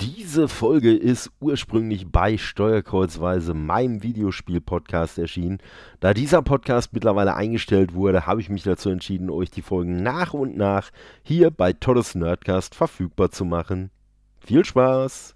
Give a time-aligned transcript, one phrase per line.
[0.00, 5.58] Diese Folge ist ursprünglich bei Steuerkreuzweise, meinem Videospiel-Podcast, erschienen.
[5.98, 10.34] Da dieser Podcast mittlerweile eingestellt wurde, habe ich mich dazu entschieden, euch die Folgen nach
[10.34, 10.90] und nach
[11.24, 13.90] hier bei Toddes Nerdcast verfügbar zu machen.
[14.38, 15.34] Viel Spaß!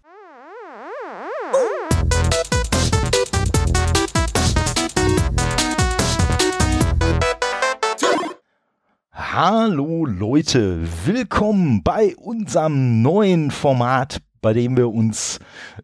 [9.10, 15.38] Hallo Leute, willkommen bei unserem neuen Format, bei dem wir uns,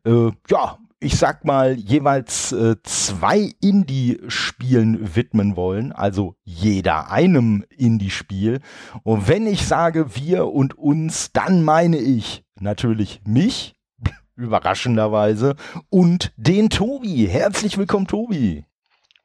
[0.05, 8.61] äh, ja, ich sag mal, jeweils äh, zwei Indie-Spielen widmen wollen, also jeder einem Indie-Spiel.
[9.05, 13.77] Und wenn ich sage wir und uns, dann meine ich natürlich mich,
[14.35, 15.55] überraschenderweise,
[15.89, 17.29] und den Tobi.
[17.29, 18.65] Herzlich willkommen, Tobi.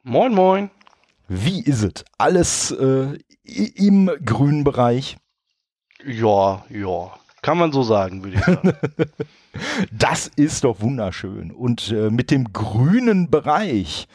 [0.04, 0.70] Moin, moin.
[1.26, 2.04] Wie ist es?
[2.18, 5.16] Alles äh, im grünen Bereich?
[6.06, 7.12] Ja, ja.
[7.44, 8.72] Kann man so sagen, würde ich sagen.
[9.92, 11.50] das ist doch wunderschön.
[11.50, 14.08] Und äh, mit dem grünen Bereich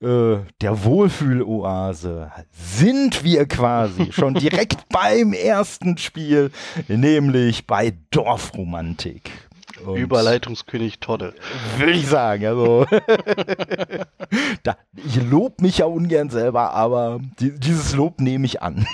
[0.00, 6.50] äh, der Wohlfühloase sind wir quasi schon direkt beim ersten Spiel,
[6.88, 9.30] nämlich bei Dorfromantik.
[9.86, 11.34] Und Überleitungskönig Todde.
[11.78, 12.46] Würde ich sagen.
[12.46, 12.84] Also,
[14.64, 18.84] da, ich lobe mich ja ungern selber, aber die, dieses Lob nehme ich an.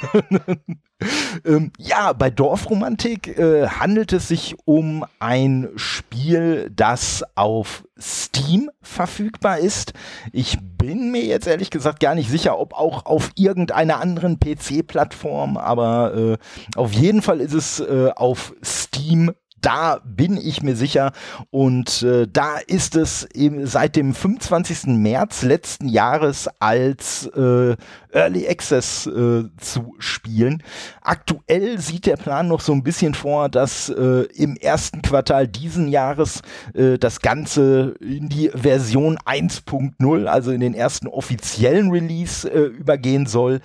[1.44, 9.58] Ähm, ja, bei Dorfromantik äh, handelt es sich um ein Spiel, das auf Steam verfügbar
[9.58, 9.92] ist.
[10.32, 15.56] Ich bin mir jetzt ehrlich gesagt gar nicht sicher, ob auch auf irgendeiner anderen PC-Plattform,
[15.56, 21.12] aber äh, auf jeden Fall ist es äh, auf Steam da bin ich mir sicher.
[21.50, 24.86] Und äh, da ist es eben seit dem 25.
[24.86, 27.76] März letzten Jahres als äh,
[28.12, 30.62] Early Access äh, zu spielen.
[31.02, 35.88] Aktuell sieht der Plan noch so ein bisschen vor, dass äh, im ersten Quartal diesen
[35.88, 36.42] Jahres
[36.74, 43.26] äh, das Ganze in die Version 1.0, also in den ersten offiziellen Release äh, übergehen
[43.26, 43.60] soll.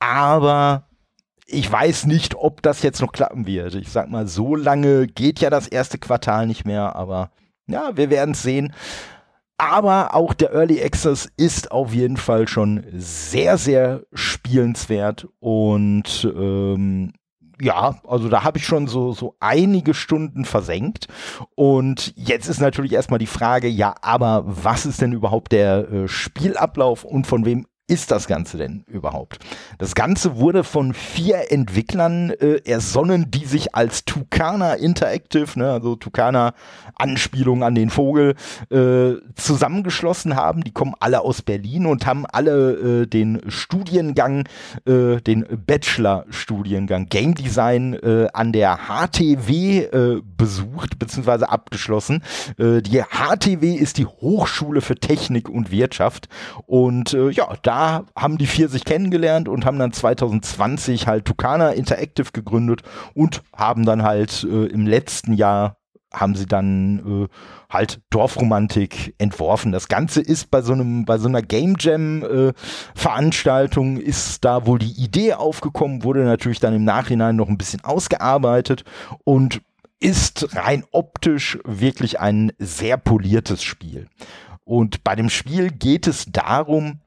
[0.00, 0.87] Aber
[1.50, 3.74] ich weiß nicht, ob das jetzt noch klappen wird.
[3.74, 7.30] Ich sag mal, so lange geht ja das erste Quartal nicht mehr, aber
[7.66, 8.74] ja, wir werden es sehen.
[9.56, 17.14] Aber auch der Early Access ist auf jeden Fall schon sehr, sehr spielenswert und ähm,
[17.60, 21.08] ja, also da habe ich schon so, so einige Stunden versenkt.
[21.56, 26.08] Und jetzt ist natürlich erstmal die Frage, ja, aber was ist denn überhaupt der äh,
[26.08, 29.38] Spielablauf und von wem ist das Ganze denn überhaupt?
[29.78, 35.96] Das Ganze wurde von vier Entwicklern äh, ersonnen, die sich als Tucana Interactive, ne, also
[35.96, 36.52] Tucana
[36.94, 38.34] Anspielung an den Vogel,
[38.70, 40.64] äh, zusammengeschlossen haben.
[40.64, 44.44] Die kommen alle aus Berlin und haben alle äh, den Studiengang,
[44.86, 51.44] äh, den Bachelor-Studiengang Game Design äh, an der HTW äh, besucht bzw.
[51.44, 52.22] abgeschlossen.
[52.58, 56.28] Die HTW ist die Hochschule für Technik und Wirtschaft
[56.66, 57.77] und ja, da
[58.16, 62.82] haben die vier sich kennengelernt und haben dann 2020 halt Tucana Interactive gegründet
[63.14, 65.76] und haben dann halt äh, im letzten Jahr
[66.12, 67.28] haben sie dann äh,
[67.72, 69.72] halt Dorfromantik entworfen.
[69.72, 72.52] Das Ganze ist bei so einem, bei so einer Game Jam äh,
[72.94, 77.84] Veranstaltung ist da wohl die Idee aufgekommen, wurde natürlich dann im Nachhinein noch ein bisschen
[77.84, 78.84] ausgearbeitet
[79.24, 79.60] und
[80.00, 84.06] ist rein optisch wirklich ein sehr poliertes Spiel.
[84.64, 87.00] Und bei dem Spiel geht es darum,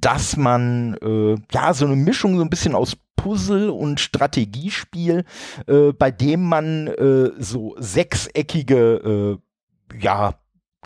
[0.00, 5.24] dass man äh, ja so eine Mischung so ein bisschen aus Puzzle und Strategiespiel,
[5.66, 9.40] äh, bei dem man äh, so sechseckige
[9.92, 10.34] äh, ja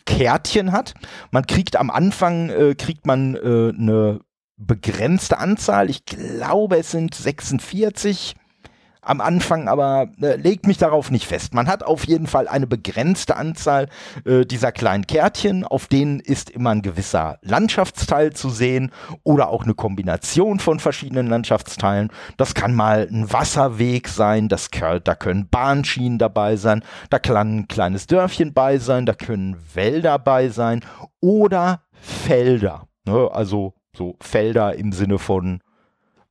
[0.07, 0.95] Kärtchen hat.
[1.31, 4.21] Man kriegt am Anfang äh, kriegt man äh, eine
[4.57, 5.91] begrenzte Anzahl.
[5.91, 8.35] Ich glaube, es sind 46
[9.09, 11.55] am Anfang, aber äh, legt mich darauf nicht fest.
[11.55, 13.89] Man hat auf jeden Fall eine begrenzte Anzahl
[14.25, 18.93] äh, dieser kleinen Kärtchen, auf denen ist immer ein gewisser Landschaftsteil zu sehen
[19.23, 22.11] oder auch eine Kombination von verschiedenen Landschaftsteilen.
[22.37, 27.69] Das kann mal ein Wasserweg sein, das, da können Bahnschienen dabei sein, da kann ein
[27.69, 30.84] kleines Dörfchen bei sein, da können Wälder bei sein
[31.21, 32.87] oder Felder.
[33.07, 33.31] Ne?
[33.33, 35.61] Also so Felder im Sinne von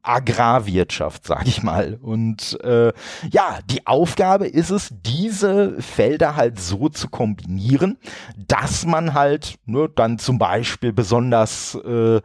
[0.07, 1.97] Agrarwirtschaft, sag ich mal.
[2.01, 2.93] Und äh,
[3.31, 7.97] ja, die Aufgabe ist es, diese Felder halt so zu kombinieren,
[8.37, 12.21] dass man halt ne, dann zum Beispiel besonders äh,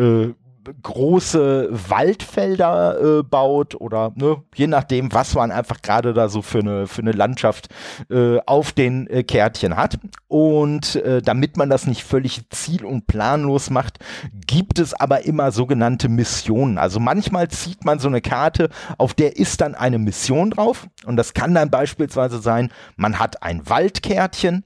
[0.00, 0.34] äh,
[0.82, 6.60] große Waldfelder äh, baut oder ne, je nachdem, was man einfach gerade da so für
[6.60, 7.68] eine, für eine Landschaft
[8.10, 9.98] äh, auf den äh, Kärtchen hat.
[10.28, 13.98] Und äh, damit man das nicht völlig ziel- und planlos macht,
[14.46, 16.78] gibt es aber immer sogenannte Missionen.
[16.78, 20.88] Also manchmal zieht man so eine Karte, auf der ist dann eine Mission drauf.
[21.04, 24.64] Und das kann dann beispielsweise sein, man hat ein Waldkärtchen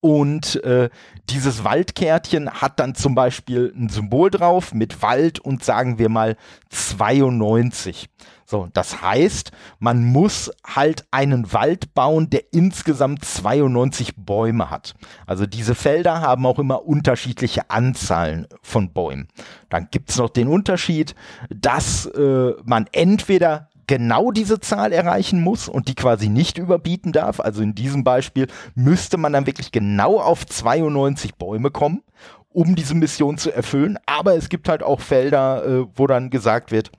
[0.00, 0.88] und äh,
[1.28, 6.36] dieses Waldkärtchen hat dann zum Beispiel ein Symbol drauf mit Wald und sagen wir mal
[6.70, 8.08] 92.
[8.50, 14.94] So, das heißt, man muss halt einen Wald bauen, der insgesamt 92 Bäume hat.
[15.24, 19.28] Also diese Felder haben auch immer unterschiedliche Anzahlen von Bäumen.
[19.68, 21.14] Dann gibt's noch den Unterschied,
[21.48, 27.40] dass äh, man entweder genau diese Zahl erreichen muss und die quasi nicht überbieten darf.
[27.40, 28.46] Also in diesem Beispiel
[28.76, 32.04] müsste man dann wirklich genau auf 92 Bäume kommen,
[32.50, 33.98] um diese Mission zu erfüllen.
[34.06, 36.92] Aber es gibt halt auch Felder, äh, wo dann gesagt wird,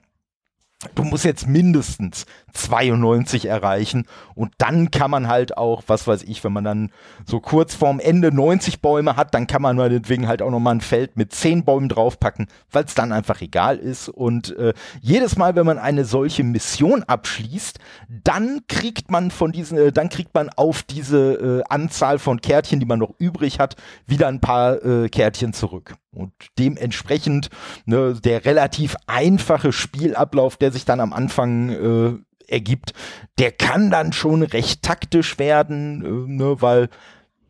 [0.93, 4.05] du musst jetzt mindestens 92 erreichen
[4.35, 6.91] und dann kann man halt auch, was weiß ich, wenn man dann
[7.25, 10.81] so kurz vorm Ende 90 Bäume hat, dann kann man meinetwegen halt auch nochmal ein
[10.81, 15.55] Feld mit 10 Bäumen draufpacken, weil es dann einfach egal ist und äh, jedes Mal,
[15.55, 17.79] wenn man eine solche Mission abschließt,
[18.23, 22.79] dann kriegt man von diesen, äh, dann kriegt man auf diese äh, Anzahl von Kärtchen,
[22.79, 23.75] die man noch übrig hat,
[24.05, 25.95] wieder ein paar äh, Kärtchen zurück.
[26.13, 27.49] Und dementsprechend
[27.85, 32.13] ne, der relativ einfache Spielablauf, der sich dann am Anfang äh,
[32.51, 32.93] ergibt,
[33.39, 36.89] der kann dann schon recht taktisch werden, äh, ne, weil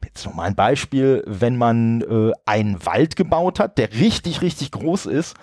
[0.03, 4.71] jetzt noch mal ein Beispiel, wenn man äh, einen Wald gebaut hat, der richtig, richtig
[4.71, 5.36] groß ist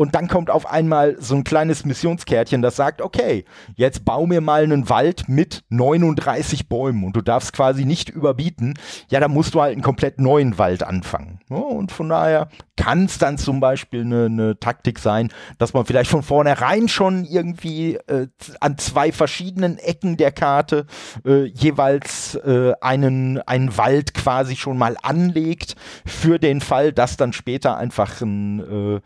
[0.00, 4.40] und dann kommt auf einmal so ein kleines Missionskärtchen, das sagt, okay, jetzt bau mir
[4.40, 8.78] mal einen Wald mit 39 Bäumen und du darfst quasi nicht überbieten.
[9.10, 11.40] Ja, da musst du halt einen komplett neuen Wald anfangen.
[11.50, 12.48] Ja, und von daher
[12.80, 15.28] kann es dann zum Beispiel eine, eine, Taktik sein,
[15.58, 18.28] dass man vielleicht von vornherein schon irgendwie äh,
[18.60, 20.86] an zwei verschiedenen Ecken der Karte
[21.26, 27.34] äh, jeweils äh, einen, einen Wald quasi schon mal anlegt für den Fall, dass dann
[27.34, 28.60] später einfach ein
[28.96, 29.00] äh,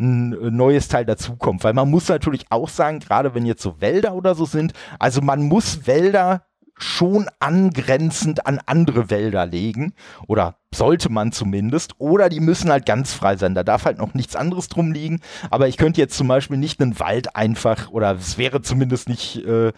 [0.00, 1.62] ein äh, neues Teil dazukommt.
[1.62, 5.20] Weil man muss natürlich auch sagen, gerade wenn jetzt so Wälder oder so sind, also
[5.20, 6.42] man muss Wälder
[6.82, 9.92] schon angrenzend an andere Wälder legen
[10.26, 13.54] oder sollte man zumindest oder die müssen halt ganz frei sein.
[13.54, 15.20] Da darf halt noch nichts anderes drum liegen.
[15.50, 19.44] Aber ich könnte jetzt zum Beispiel nicht einen Wald einfach oder es wäre zumindest nicht
[19.44, 19.68] äh,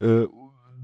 [0.00, 0.28] äh,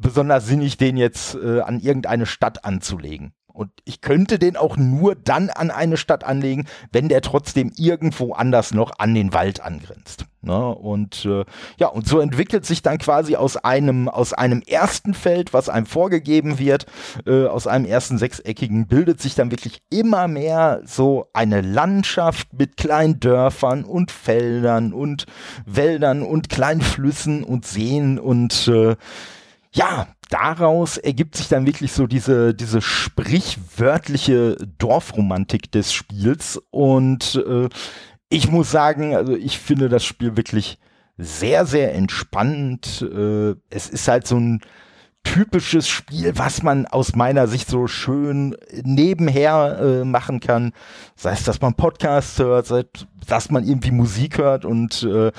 [0.01, 3.33] besonders sinnig, den jetzt äh, an irgendeine Stadt anzulegen.
[3.53, 8.33] Und ich könnte den auch nur dann an eine Stadt anlegen, wenn der trotzdem irgendwo
[8.33, 10.27] anders noch an den Wald angrenzt.
[10.43, 10.75] Ne?
[10.75, 11.45] Und äh,
[11.79, 15.87] ja, und so entwickelt sich dann quasi aus einem, aus einem ersten Feld, was einem
[15.87, 16.87] vorgegeben wird,
[17.27, 22.77] äh, aus einem ersten sechseckigen, bildet sich dann wirklich immer mehr so eine Landschaft mit
[22.77, 25.27] kleinen Dörfern und Feldern und
[25.65, 28.97] Wäldern und kleinen Flüssen und Seen und äh,
[29.75, 36.61] ja, daraus ergibt sich dann wirklich so diese, diese sprichwörtliche Dorfromantik des Spiels.
[36.71, 37.69] Und äh,
[38.31, 40.79] ich muss sagen, also ich finde das Spiel wirklich
[41.19, 43.03] sehr, sehr entspannend.
[43.03, 44.63] Äh, es ist halt so ein
[45.23, 50.73] typisches Spiel, was man aus meiner Sicht so schön nebenher äh, machen kann.
[51.15, 52.85] Sei es, dass man Podcasts hört, sei
[53.27, 55.33] dass man irgendwie Musik hört und äh,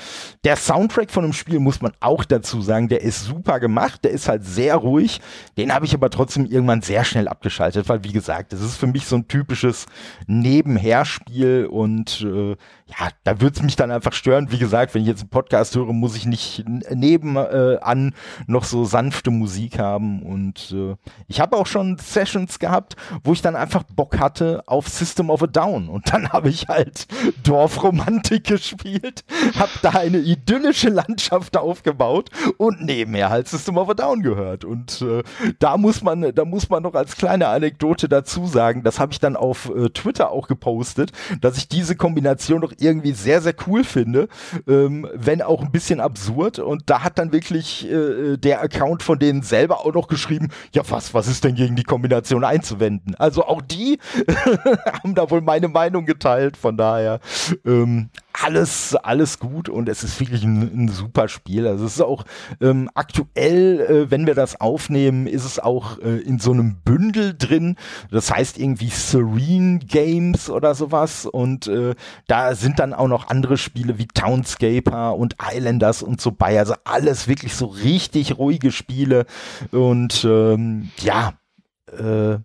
[0.44, 4.12] der Soundtrack von dem Spiel muss man auch dazu sagen, der ist super gemacht, der
[4.12, 5.20] ist halt sehr ruhig,
[5.56, 8.86] den habe ich aber trotzdem irgendwann sehr schnell abgeschaltet, weil wie gesagt, das ist für
[8.86, 9.86] mich so ein typisches
[10.26, 15.08] Nebenherspiel und äh, ja, da würde es mich dann einfach stören, wie gesagt, wenn ich
[15.08, 18.12] jetzt einen Podcast höre, muss ich nicht nebenan äh,
[18.46, 20.96] noch so sanfte Musik haben und äh,
[21.26, 25.42] ich habe auch schon Sessions gehabt, wo ich dann einfach Bock hatte auf System of
[25.42, 27.06] a Down und dann habe ich halt
[27.42, 29.24] Dorf Dorfromantik gespielt,
[29.58, 34.64] hab da eine idyllische Landschaft aufgebaut und nebenher halt System of a Down gehört.
[34.64, 35.22] Und äh,
[35.58, 39.18] da muss man, da muss man noch als kleine Anekdote dazu sagen, das habe ich
[39.18, 43.84] dann auf äh, Twitter auch gepostet, dass ich diese Kombination doch irgendwie sehr, sehr cool
[43.84, 44.28] finde,
[44.68, 46.58] ähm, wenn auch ein bisschen absurd.
[46.58, 50.82] Und da hat dann wirklich äh, der Account von denen selber auch noch geschrieben, ja
[50.88, 53.14] was, was ist denn gegen die Kombination einzuwenden?
[53.16, 53.98] Also auch die
[55.02, 57.20] haben da wohl meine Meinung geteilt, von daher
[57.64, 61.66] ähm, alles, alles gut und es ist wirklich ein, ein super Spiel.
[61.66, 62.24] Also es ist auch
[62.60, 67.34] ähm, aktuell, äh, wenn wir das aufnehmen, ist es auch äh, in so einem Bündel
[67.36, 67.76] drin.
[68.10, 71.26] Das heißt irgendwie Serene Games oder sowas.
[71.26, 71.94] Und äh,
[72.26, 76.58] da sind dann auch noch andere Spiele wie Townscaper und Islanders und so bei.
[76.58, 79.26] Also alles wirklich so richtig ruhige Spiele.
[79.70, 81.34] Und ähm, ja,
[81.96, 82.38] äh,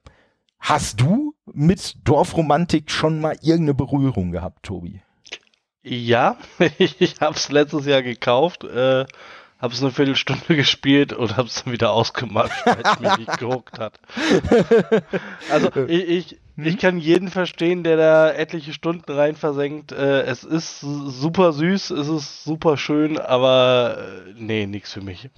[0.60, 5.02] hast du mit Dorfromantik schon mal irgendeine Berührung gehabt, Tobi?
[5.84, 6.38] Ja,
[6.78, 9.06] ich habe es letztes Jahr gekauft, äh,
[9.60, 13.40] habe es eine Viertelstunde gespielt und habe es dann wieder ausgemacht, weil es mich nicht
[13.40, 14.00] gehuckt hat.
[15.52, 19.92] Also ich, ich, ich, kann jeden verstehen, der da etliche Stunden rein versenkt.
[19.92, 25.30] Äh, es ist super süß, es ist super schön, aber äh, nee, nichts für mich.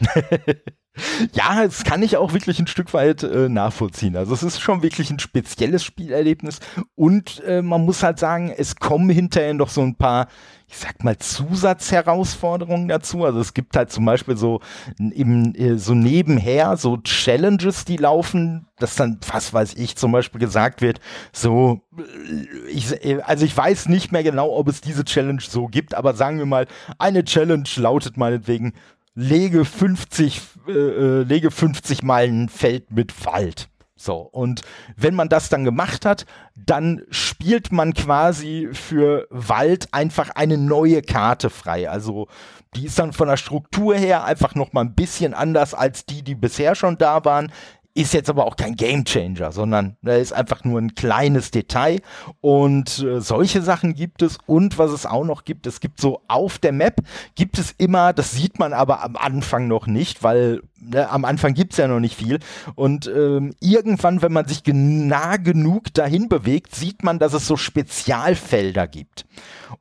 [1.34, 4.18] Ja, das kann ich auch wirklich ein Stück weit äh, nachvollziehen.
[4.18, 6.60] Also es ist schon wirklich ein spezielles Spielerlebnis
[6.96, 10.28] und äh, man muss halt sagen, es kommen hinterher noch so ein paar,
[10.68, 13.24] ich sag mal, Zusatzherausforderungen dazu.
[13.24, 14.60] Also es gibt halt zum Beispiel so
[15.00, 20.42] eben äh, so nebenher so Challenges, die laufen, dass dann, was weiß ich, zum Beispiel
[20.42, 21.00] gesagt wird,
[21.32, 25.68] so, äh, ich, äh, also ich weiß nicht mehr genau, ob es diese Challenge so
[25.68, 26.68] gibt, aber sagen wir mal,
[26.98, 28.74] eine Challenge lautet meinetwegen,
[29.16, 33.70] lege 50, äh, äh, lege 50 Mal ein Feld mit Wald.
[33.96, 34.62] So, und
[34.96, 36.26] wenn man das dann gemacht hat,
[36.56, 41.88] dann spielt man quasi für Wald einfach eine neue Karte frei.
[41.88, 42.28] Also
[42.76, 46.24] die ist dann von der Struktur her einfach noch mal ein bisschen anders als die,
[46.24, 47.52] die bisher schon da waren
[47.94, 52.02] ist jetzt aber auch kein Gamechanger, sondern da ist einfach nur ein kleines Detail.
[52.40, 54.38] Und äh, solche Sachen gibt es.
[54.46, 57.02] Und was es auch noch gibt, es gibt so auf der Map
[57.36, 61.54] gibt es immer, das sieht man aber am Anfang noch nicht, weil ne, am Anfang
[61.54, 62.40] gibt es ja noch nicht viel.
[62.76, 67.58] Und ähm, irgendwann, wenn man sich nah genug dahin bewegt, sieht man, dass es so
[67.58, 69.26] Spezialfelder gibt.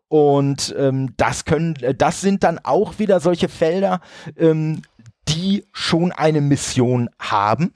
[0.09, 4.01] Und ähm, das können, das sind dann auch wieder solche Felder,
[4.37, 4.83] ähm,
[5.31, 7.73] die schon eine Mission haben.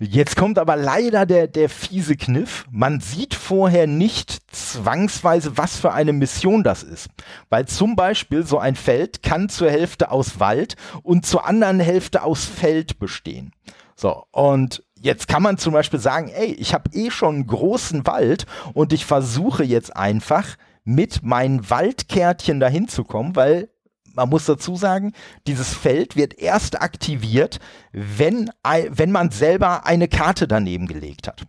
[0.00, 2.64] Jetzt kommt aber leider der, der fiese Kniff.
[2.70, 7.08] Man sieht vorher nicht zwangsweise, was für eine Mission das ist.
[7.48, 12.22] Weil zum Beispiel so ein Feld kann zur Hälfte aus Wald und zur anderen Hälfte
[12.22, 13.52] aus Feld bestehen.
[13.96, 18.06] So, und jetzt kann man zum Beispiel sagen, ey, ich habe eh schon einen großen
[18.06, 23.68] Wald und ich versuche jetzt einfach mit meinen Waldkärtchen dahin zu kommen, weil
[24.18, 25.12] man muss dazu sagen,
[25.46, 27.60] dieses Feld wird erst aktiviert,
[27.92, 31.46] wenn, wenn man selber eine Karte daneben gelegt hat.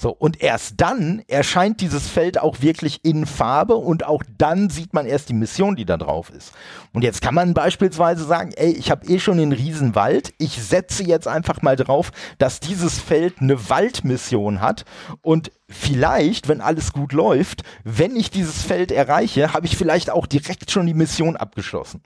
[0.00, 4.94] So, und erst dann erscheint dieses Feld auch wirklich in Farbe und auch dann sieht
[4.94, 6.52] man erst die Mission, die da drauf ist.
[6.92, 11.02] Und jetzt kann man beispielsweise sagen, ey, ich habe eh schon den Riesenwald, ich setze
[11.02, 14.84] jetzt einfach mal drauf, dass dieses Feld eine Waldmission hat
[15.20, 20.28] und vielleicht, wenn alles gut läuft, wenn ich dieses Feld erreiche, habe ich vielleicht auch
[20.28, 22.04] direkt schon die Mission abgeschlossen.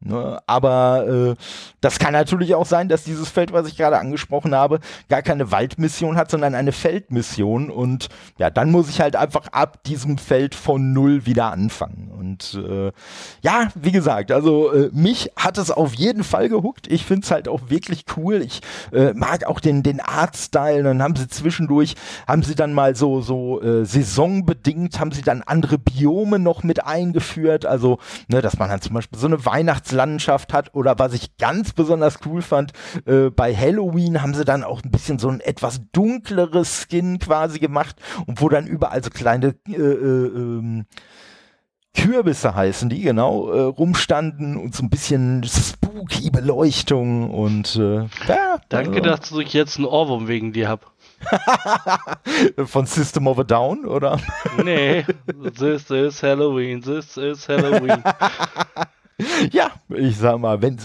[0.00, 1.34] Ne, aber äh,
[1.80, 4.78] das kann natürlich auch sein, dass dieses Feld, was ich gerade angesprochen habe,
[5.08, 7.68] gar keine Waldmission hat, sondern eine Feldmission.
[7.68, 12.12] Und ja, dann muss ich halt einfach ab diesem Feld von null wieder anfangen.
[12.16, 12.92] Und äh,
[13.42, 16.86] ja, wie gesagt, also äh, mich hat es auf jeden Fall gehuckt.
[16.88, 18.40] Ich finde es halt auch wirklich cool.
[18.40, 18.60] Ich
[18.92, 20.84] äh, mag auch den, den Artstyle.
[20.84, 21.96] Dann haben sie zwischendurch,
[22.28, 26.86] haben sie dann mal so, so äh, saisonbedingt, haben sie dann andere Biome noch mit
[26.86, 27.66] eingeführt.
[27.66, 31.36] Also, ne, dass man halt zum Beispiel so eine Weihnachts Weihnachtslandschaft hat oder was ich
[31.36, 32.72] ganz besonders cool fand,
[33.06, 37.58] äh, bei Halloween haben sie dann auch ein bisschen so ein etwas dunkleres Skin quasi
[37.58, 40.86] gemacht und wo dann überall so kleine äh, äh, ähm,
[41.94, 48.58] Kürbisse heißen die, genau, äh, rumstanden und so ein bisschen spooky Beleuchtung und äh, ja,
[48.68, 49.10] Danke, also.
[49.10, 50.92] dass ich jetzt einen Ohrwurm wegen dir hab.
[52.66, 54.20] Von System of a Down, oder?
[54.62, 55.04] Nee,
[55.58, 58.04] this is Halloween, this is Halloween.
[59.52, 60.76] Ja, ich sag mal, wenn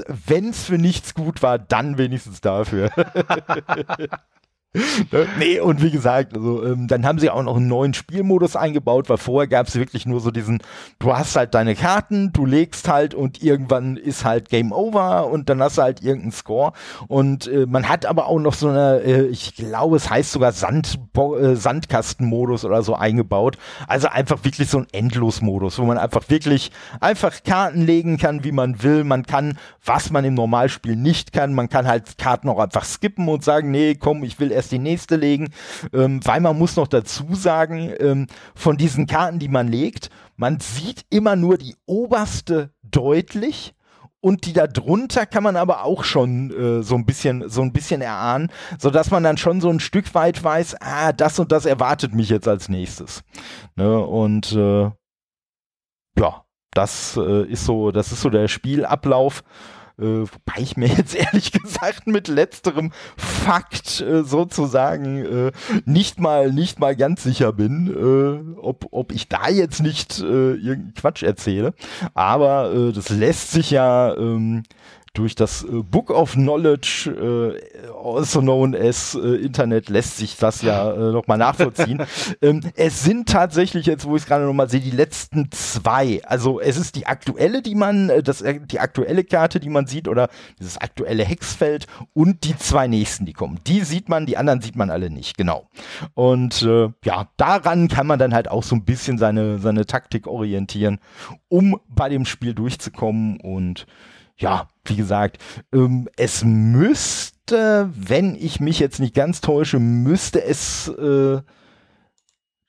[0.50, 2.90] es für nichts gut war, dann wenigstens dafür.
[4.74, 5.28] Ne?
[5.38, 9.08] nee, und wie gesagt, also, ähm, dann haben sie auch noch einen neuen Spielmodus eingebaut,
[9.08, 10.62] weil vorher gab es wirklich nur so diesen,
[10.98, 15.50] du hast halt deine Karten, du legst halt und irgendwann ist halt Game Over und
[15.50, 16.74] dann hast du halt irgendeinen Score.
[17.08, 20.52] Und äh, man hat aber auch noch so eine, äh, ich glaube, es heißt sogar
[20.54, 23.58] Sand, äh, Sandkastenmodus oder so eingebaut.
[23.88, 28.52] Also einfach wirklich so ein Endlosmodus, wo man einfach wirklich einfach Karten legen kann, wie
[28.52, 29.04] man will.
[29.04, 33.28] Man kann, was man im Normalspiel nicht kann, man kann halt Karten auch einfach skippen
[33.28, 35.50] und sagen, nee, komm, ich will erst erst die nächste legen,
[35.92, 40.60] ähm, weil man muss noch dazu sagen, ähm, von diesen Karten, die man legt, man
[40.60, 43.76] sieht immer nur die oberste deutlich
[44.22, 47.74] und die da drunter kann man aber auch schon äh, so ein bisschen so ein
[47.74, 51.52] bisschen erahnen, so dass man dann schon so ein Stück weit weiß, ah, das und
[51.52, 53.24] das erwartet mich jetzt als nächstes.
[53.76, 54.00] Ne?
[54.00, 54.92] Und äh,
[56.18, 59.44] ja, das äh, ist so, das ist so der Spielablauf.
[60.00, 65.52] Äh, wobei ich mir jetzt ehrlich gesagt mit letzterem Fakt äh, sozusagen äh,
[65.86, 70.24] nicht mal nicht mal ganz sicher bin, äh, ob, ob ich da jetzt nicht äh,
[70.24, 71.74] irgendeinen Quatsch erzähle.
[72.14, 74.64] Aber äh, das lässt sich ja ähm,
[75.14, 80.64] durch das äh, Book of Knowledge, äh, also known as äh, Internet, lässt sich das
[80.64, 82.04] ja äh, nochmal nachvollziehen.
[82.42, 86.22] ähm, es sind tatsächlich, jetzt wo ich es gerade nochmal sehe, die letzten zwei.
[86.26, 90.30] Also es ist die aktuelle, die man, das, die aktuelle Karte, die man sieht, oder
[90.60, 93.60] dieses aktuelle Hexfeld und die zwei nächsten, die kommen.
[93.68, 95.70] Die sieht man, die anderen sieht man alle nicht, genau.
[96.16, 100.26] Und äh, ja, daran kann man dann halt auch so ein bisschen seine, seine Taktik
[100.26, 101.00] orientieren,
[101.50, 103.86] um bei dem Spiel durchzukommen und
[104.38, 105.38] ja, wie gesagt,
[105.74, 111.42] ähm, es müsste, wenn ich mich jetzt nicht ganz täusche, müsste es äh,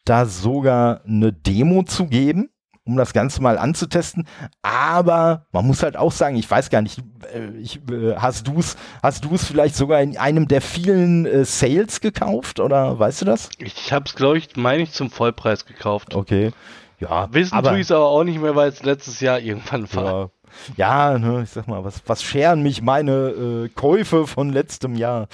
[0.05, 2.51] da sogar eine Demo zu geben,
[2.85, 4.29] um das Ganze mal anzutesten.
[4.63, 7.03] Aber man muss halt auch sagen, ich weiß gar nicht,
[7.33, 11.45] äh, ich, äh, hast du es hast du's vielleicht sogar in einem der vielen äh,
[11.45, 13.49] Sales gekauft oder weißt du das?
[13.59, 16.15] Ich habe es, glaube ich, meine ich, zum Vollpreis gekauft.
[16.15, 16.53] Okay.
[17.01, 20.05] Ja, Wissen tue ich es aber auch nicht mehr, weil es letztes Jahr irgendwann war.
[20.05, 20.31] Ja,
[20.77, 25.29] ja, ne, ich sag mal, was, was scheren mich meine äh, Käufe von letztem Jahr?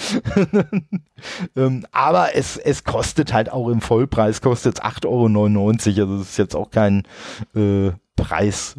[1.57, 6.11] ähm, aber es, es kostet halt auch im Vollpreis, kostet 8,99 Euro.
[6.11, 7.05] Also es ist jetzt auch kein
[7.55, 8.77] äh, Preis,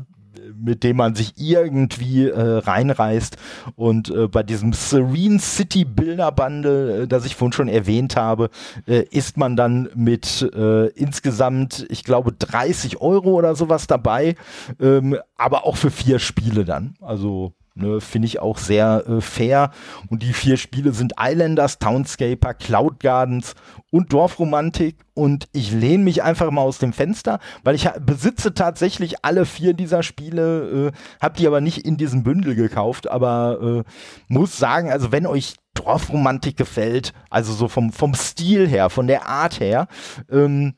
[0.62, 3.38] mit dem man sich irgendwie äh, reinreißt.
[3.76, 8.50] Und äh, bei diesem Serene City Bilder Bundle, äh, das ich vorhin schon erwähnt habe,
[8.88, 14.36] äh, ist man dann mit äh, insgesamt, ich glaube, 30 Euro oder sowas dabei,
[14.80, 16.96] ähm, aber auch für vier Spiele dann.
[17.02, 19.72] Also Ne, Finde ich auch sehr äh, fair.
[20.10, 23.56] Und die vier Spiele sind Islanders, Townscaper, Cloud Gardens
[23.90, 24.98] und Dorfromantik.
[25.16, 29.74] Und ich lehne mich einfach mal aus dem Fenster, weil ich besitze tatsächlich alle vier
[29.74, 33.10] dieser Spiele, äh, habe die aber nicht in diesem Bündel gekauft.
[33.10, 33.92] Aber äh,
[34.28, 39.28] muss sagen, also wenn euch Dorfromantik gefällt, also so vom, vom Stil her, von der
[39.28, 39.88] Art her,
[40.30, 40.76] ähm,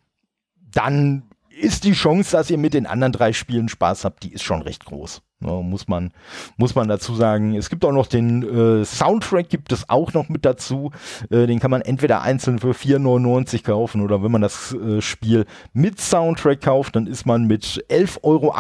[0.72, 4.44] dann ist die Chance, dass ihr mit den anderen drei Spielen Spaß habt, die ist
[4.44, 5.22] schon recht groß.
[5.46, 6.12] Ja, muss man,
[6.58, 7.56] muss man dazu sagen.
[7.56, 10.92] Es gibt auch noch den äh, Soundtrack, gibt es auch noch mit dazu.
[11.30, 15.46] Äh, den kann man entweder einzeln für 4,99 kaufen oder wenn man das äh, Spiel
[15.74, 18.54] mit Soundtrack kauft, dann ist man mit 11,88 Euro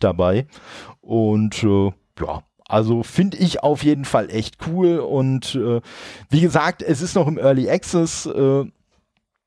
[0.00, 0.46] dabei.
[1.00, 4.98] Und äh, ja, also finde ich auf jeden Fall echt cool.
[4.98, 5.80] Und äh,
[6.28, 8.26] wie gesagt, es ist noch im Early Access.
[8.26, 8.64] Äh,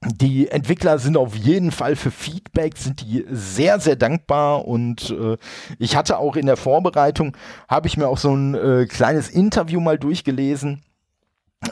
[0.08, 5.38] die Entwickler sind auf jeden Fall für Feedback, sind die sehr, sehr dankbar und äh,
[5.80, 7.36] ich hatte auch in der Vorbereitung,
[7.68, 10.82] habe ich mir auch so ein äh, kleines Interview mal durchgelesen.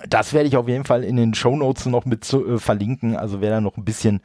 [0.07, 3.17] Das werde ich auf jeden Fall in den Show Notes noch mit zu, äh, verlinken.
[3.17, 4.21] Also wer da noch ein bisschen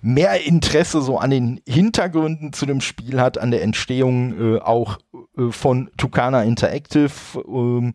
[0.00, 4.98] mehr Interesse so an den Hintergründen zu dem Spiel hat, an der Entstehung äh, auch
[5.36, 7.10] äh, von Tucana Interactive,
[7.48, 7.94] ähm,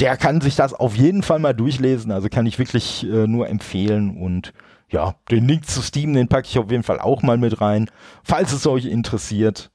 [0.00, 2.10] der kann sich das auf jeden Fall mal durchlesen.
[2.10, 4.54] Also kann ich wirklich äh, nur empfehlen und
[4.92, 7.90] ja, den Link zu Steam, den packe ich auf jeden Fall auch mal mit rein,
[8.22, 9.70] falls es euch interessiert.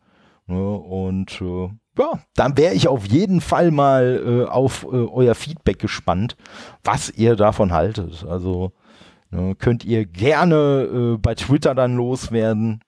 [0.46, 5.36] Ne, und äh, ja, dann wäre ich auf jeden Fall mal äh, auf äh, euer
[5.36, 6.38] Feedback gespannt,
[6.84, 8.24] was ihr davon haltet.
[8.30, 8.72] Also
[9.32, 12.82] ne, könnt ihr gerne äh, bei Twitter dann loswerden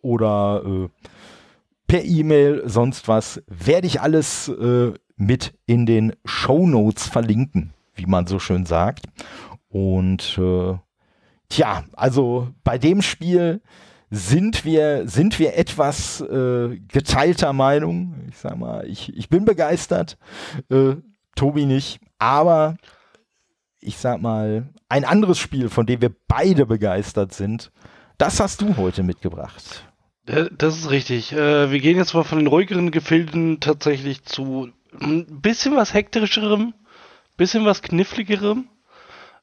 [0.00, 0.88] oder äh,
[1.86, 3.42] per E-Mail, sonst was.
[3.46, 9.04] Werde ich alles äh, mit in den Show Notes verlinken, wie man so schön sagt.
[9.68, 10.40] Und
[11.48, 13.62] Tja, also bei dem Spiel
[14.10, 18.26] sind wir, sind wir etwas äh, geteilter Meinung.
[18.28, 20.18] Ich sag mal, ich, ich bin begeistert,
[20.70, 20.96] äh,
[21.34, 22.76] Tobi nicht, aber
[23.80, 27.70] ich sag mal, ein anderes Spiel, von dem wir beide begeistert sind,
[28.16, 29.84] das hast du heute mitgebracht.
[30.24, 31.32] Das ist richtig.
[31.32, 34.68] Äh, wir gehen jetzt mal von den ruhigeren Gefilden tatsächlich zu
[35.00, 36.74] ein bisschen was hektischerem,
[37.36, 38.68] bisschen was kniffligerem.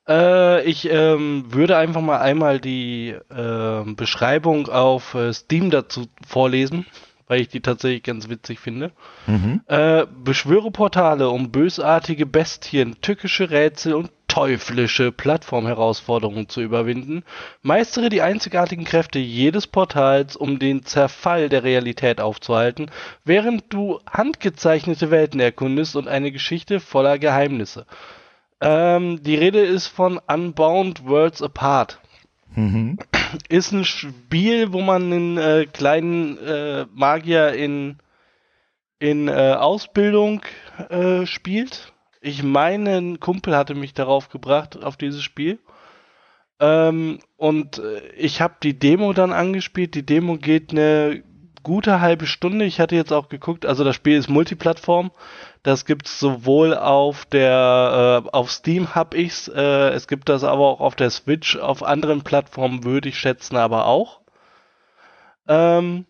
[0.08, 6.86] Äh, ich ähm, würde einfach mal einmal die äh, Beschreibung auf äh, Steam dazu vorlesen,
[7.28, 8.91] weil ich die tatsächlich ganz witzig finde.
[9.26, 9.62] Mhm.
[9.68, 17.24] Äh, beschwöre Portale, um bösartige Bestien, tückische Rätsel und teuflische Plattformherausforderungen zu überwinden.
[17.62, 22.91] Meistere die einzigartigen Kräfte jedes Portals, um den Zerfall der Realität aufzuhalten,
[23.24, 27.86] während du handgezeichnete Welten erkundest und eine Geschichte voller Geheimnisse.
[28.65, 31.99] Ähm, die Rede ist von Unbound Worlds Apart.
[32.56, 32.97] Mhm.
[33.47, 37.97] Ist ein Spiel, wo man einen äh, kleinen äh, Magier in,
[38.97, 40.41] in äh, Ausbildung
[40.89, 41.93] äh, spielt.
[42.21, 45.60] Ich meine, ein Kumpel hatte mich darauf gebracht, auf dieses Spiel.
[46.60, 49.93] Ähm, und äh, ich habe die Demo dann angespielt.
[49.93, 51.23] Die Demo geht eine
[51.65, 52.63] gute halbe Stunde.
[52.63, 55.12] Ich hatte jetzt auch geguckt, also das Spiel ist Multiplattform.
[55.63, 60.65] Das gibt's sowohl auf der äh, auf Steam hab ich's, äh, es gibt das aber
[60.65, 64.21] auch auf der Switch, auf anderen Plattformen würde ich schätzen, aber auch.
[65.47, 66.06] Ähm,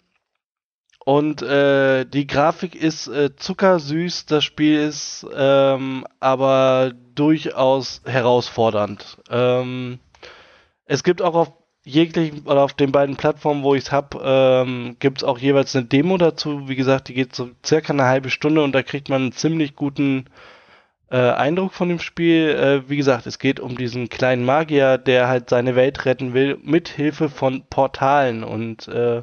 [1.05, 9.17] Und äh, die Grafik ist äh, zuckersüß, das Spiel ist ähm, aber durchaus herausfordernd.
[9.29, 9.99] Ähm,
[10.85, 11.53] es gibt auch auf
[11.85, 15.75] jeglichen oder auf den beiden Plattformen, wo ich es habe, ähm, gibt es auch jeweils
[15.75, 16.67] eine Demo dazu.
[16.67, 19.75] Wie gesagt, die geht so circa eine halbe Stunde und da kriegt man einen ziemlich
[19.75, 20.25] guten
[21.11, 22.49] äh, Eindruck von dem Spiel.
[22.49, 26.57] Äh, wie gesagt, es geht um diesen kleinen Magier, der halt seine Welt retten will,
[26.63, 29.21] mit Hilfe von Portalen und äh,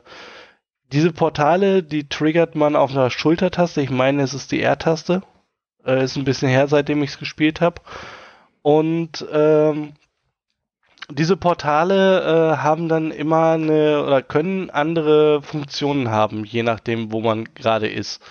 [0.93, 3.81] diese Portale, die triggert man auf einer Schultertaste.
[3.81, 5.23] Ich meine, es ist die R-Taste.
[5.87, 7.81] Äh, ist ein bisschen her, seitdem ich es gespielt habe.
[8.61, 9.95] Und ähm,
[11.11, 17.21] diese Portale äh, haben dann immer eine oder können andere Funktionen haben, je nachdem, wo
[17.21, 18.23] man gerade ist.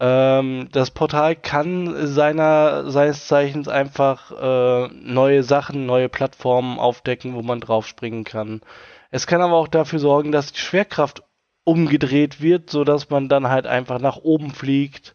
[0.00, 7.42] Ähm, das Portal kann seiner, seines Zeichens einfach äh, neue Sachen, neue Plattformen aufdecken, wo
[7.42, 8.62] man draufspringen kann.
[9.10, 11.22] Es kann aber auch dafür sorgen, dass die Schwerkraft
[11.64, 15.14] umgedreht wird, so dass man dann halt einfach nach oben fliegt.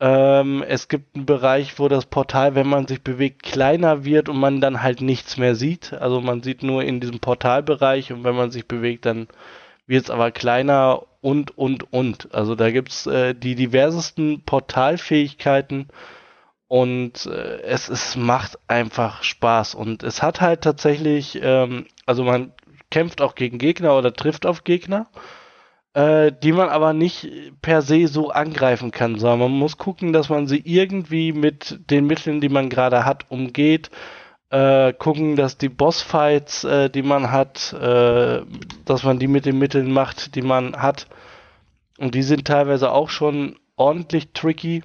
[0.00, 4.38] Ähm, es gibt einen Bereich, wo das Portal, wenn man sich bewegt, kleiner wird und
[4.38, 5.92] man dann halt nichts mehr sieht.
[5.92, 9.28] Also man sieht nur in diesem Portalbereich und wenn man sich bewegt, dann
[9.86, 12.34] wird es aber kleiner und, und, und.
[12.34, 15.88] Also da gibt's äh, die diversesten Portalfähigkeiten
[16.66, 19.74] und äh, es, es macht einfach Spaß.
[19.74, 22.52] Und es hat halt tatsächlich, ähm, also man
[22.90, 25.08] kämpft auch gegen Gegner oder trifft auf Gegner
[25.94, 27.28] äh, die man aber nicht
[27.62, 32.06] per se so angreifen kann, sondern man muss gucken, dass man sie irgendwie mit den
[32.06, 33.90] Mitteln, die man gerade hat, umgeht.
[34.50, 38.42] Äh, gucken, dass die Bossfights, äh, die man hat, äh,
[38.84, 41.06] dass man die mit den Mitteln macht, die man hat.
[41.98, 44.82] Und die sind teilweise auch schon ordentlich tricky.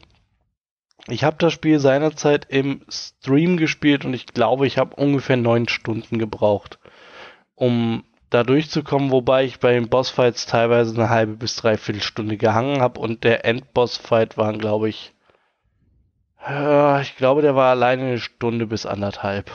[1.07, 5.67] Ich habe das Spiel seinerzeit im Stream gespielt und ich glaube, ich habe ungefähr neun
[5.67, 6.79] Stunden gebraucht,
[7.55, 8.03] um
[8.35, 12.99] da durchzukommen, wobei ich bei den Bossfights teilweise eine halbe bis dreiviertel Stunde gehangen habe
[12.99, 15.13] und der Endbossfight waren, glaube ich,
[16.45, 19.49] äh, ich glaube, der war alleine eine Stunde bis anderthalb.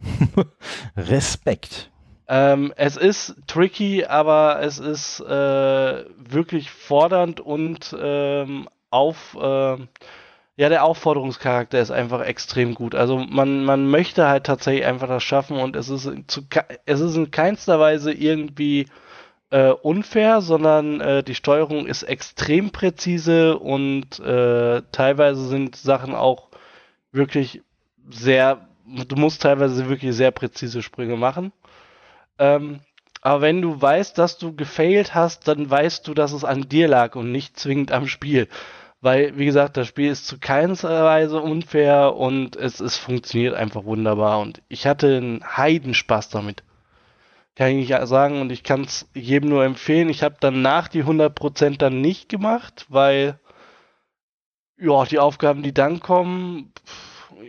[0.96, 1.90] Respekt.
[2.26, 9.76] Ähm, es ist tricky, aber es ist äh, wirklich fordernd und ähm, auf, äh,
[10.56, 12.94] ja, der Aufforderungscharakter ist einfach extrem gut.
[12.94, 16.42] Also man, man möchte halt tatsächlich einfach das schaffen und es ist, zu,
[16.86, 18.86] es ist in keinster Weise irgendwie
[19.50, 26.48] äh, unfair, sondern äh, die Steuerung ist extrem präzise und äh, teilweise sind Sachen auch
[27.10, 27.62] wirklich
[28.08, 31.52] sehr, du musst teilweise wirklich sehr präzise Sprünge machen.
[32.38, 32.80] Ähm,
[33.22, 36.88] aber wenn du weißt, dass du gefailt hast, dann weißt du, dass es an dir
[36.88, 38.48] lag und nicht zwingend am Spiel.
[39.04, 43.84] Weil, wie gesagt, das Spiel ist zu keiner Weise unfair und es, es funktioniert einfach
[43.84, 44.40] wunderbar.
[44.40, 46.62] Und ich hatte einen Heidenspaß damit.
[47.54, 50.08] Kann ich nicht sagen und ich kann es jedem nur empfehlen.
[50.08, 53.38] Ich habe danach die 100% dann nicht gemacht, weil
[54.78, 56.72] ja, die Aufgaben, die dann kommen,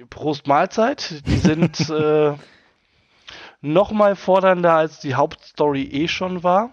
[0.09, 2.33] Prost Mahlzeit, die sind äh,
[3.61, 6.71] noch mal fordernder als die Hauptstory eh schon war.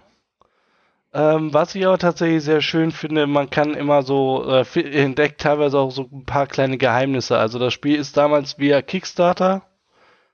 [1.15, 5.79] Ähm, was ich aber tatsächlich sehr schön finde, man kann immer so, äh, entdeckt teilweise
[5.79, 7.37] auch so ein paar kleine Geheimnisse.
[7.37, 9.63] Also das Spiel ist damals via Kickstarter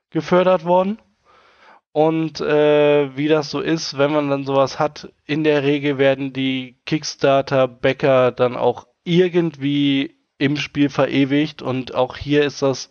[0.09, 0.99] gefördert worden.
[1.91, 6.33] Und äh, wie das so ist, wenn man dann sowas hat, in der Regel werden
[6.33, 11.61] die Kickstarter-Bäcker dann auch irgendwie im Spiel verewigt.
[11.61, 12.89] Und auch hier ist das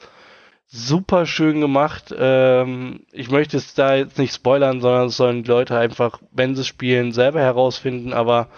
[0.69, 2.15] super schön gemacht.
[2.17, 6.55] Ähm, ich möchte es da jetzt nicht spoilern, sondern es sollen die Leute einfach, wenn
[6.55, 8.13] sie spielen, selber herausfinden.
[8.13, 8.49] Aber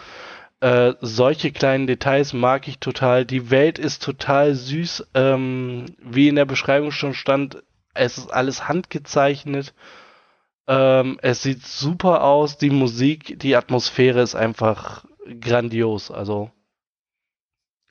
[0.60, 3.24] äh, solche kleinen Details mag ich total.
[3.24, 5.08] Die Welt ist total süß.
[5.14, 7.62] Ähm, wie in der Beschreibung schon stand,
[7.94, 9.72] es ist alles handgezeichnet.
[10.66, 12.58] Ähm, es sieht super aus.
[12.58, 15.04] Die Musik, die Atmosphäre ist einfach
[15.40, 16.10] grandios.
[16.10, 16.50] Also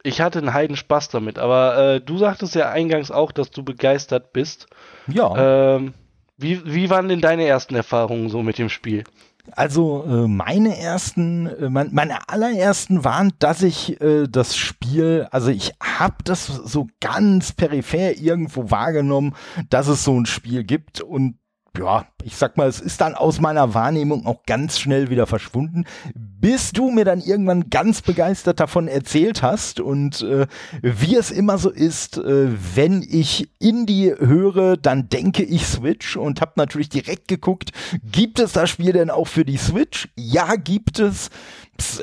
[0.03, 3.63] ich hatte einen heiden Spaß damit, aber äh, du sagtest ja eingangs auch, dass du
[3.63, 4.67] begeistert bist.
[5.07, 5.75] Ja.
[5.75, 5.93] Ähm,
[6.38, 9.03] wie, wie waren denn deine ersten Erfahrungen so mit dem Spiel?
[9.51, 15.49] Also äh, meine ersten, äh, mein, meine allerersten waren, dass ich äh, das Spiel, also
[15.49, 19.35] ich habe das so ganz peripher irgendwo wahrgenommen,
[19.69, 21.39] dass es so ein Spiel gibt und
[21.79, 25.85] ja, ich sag mal, es ist dann aus meiner Wahrnehmung auch ganz schnell wieder verschwunden,
[26.13, 30.47] bis du mir dann irgendwann ganz begeistert davon erzählt hast und äh,
[30.81, 36.41] wie es immer so ist, äh, wenn ich Indie höre, dann denke ich Switch und
[36.41, 37.71] habe natürlich direkt geguckt,
[38.03, 40.09] gibt es das Spiel denn auch für die Switch?
[40.17, 41.29] Ja, gibt es.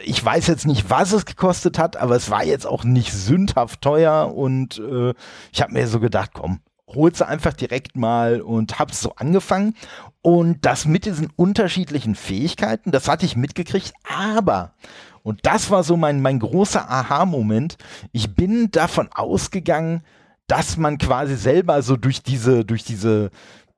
[0.05, 3.83] Ich weiß jetzt nicht, was es gekostet hat, aber es war jetzt auch nicht sündhaft
[3.83, 5.13] teuer und äh,
[5.53, 9.75] ich habe mir so gedacht, komm, holst du einfach direkt mal und hab's so angefangen.
[10.23, 14.75] Und das mit diesen unterschiedlichen Fähigkeiten, das hatte ich mitgekriegt, aber
[15.23, 17.79] Und das war so mein, mein großer Aha-Moment.
[18.13, 20.03] Ich bin davon ausgegangen,
[20.47, 23.31] dass man quasi selber so durch diese, durch diese